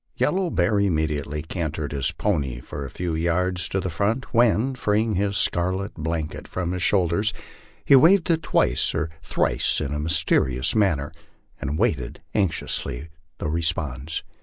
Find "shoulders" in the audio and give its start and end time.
6.81-7.33